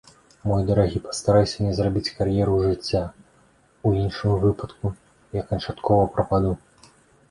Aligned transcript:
Мой 0.51 0.61
дарагі, 0.69 1.01
пастарайся 1.07 1.57
мне 1.65 1.73
зрабіць 1.81 2.13
кар'еру 2.17 2.57
жыцця, 2.65 3.03
у 3.87 3.95
іншым 4.03 4.31
выпадку 4.49 4.97
я 5.43 5.49
канчаткова 5.51 6.13
прападу. 6.15 6.61